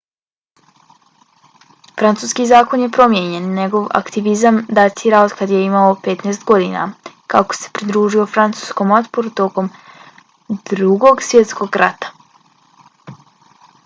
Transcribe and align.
francuski 2.01 2.45
zakon 2.51 2.85
je 2.85 2.89
promijenjen. 2.97 3.51
njegov 3.57 3.85
aktivizam 3.99 4.57
datira 4.79 5.21
otkad 5.27 5.53
je 5.57 5.61
imao 5.67 5.93
15. 6.09 6.47
godina 6.53 6.87
kada 7.35 7.59
se 7.59 7.71
pridružio 7.79 8.27
francuskom 8.33 8.97
otporu 9.03 9.35
tokom 9.43 9.71
drugog 10.75 11.25
svjetskog 11.29 11.81
rata 11.87 13.17